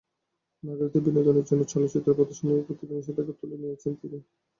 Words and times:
নাগরিকদের 0.63 1.05
বিনোদনের 1.07 1.45
জন্য 1.49 1.61
চলচ্চিত্র 1.71 2.09
প্রদর্শনীর 2.17 2.61
ওপর 2.61 2.77
থেকে 2.79 2.93
নিষেধাজ্ঞা 2.93 3.35
তুলে 3.39 3.55
নিয়েছেন 3.57 3.91
তিনি। 4.01 4.17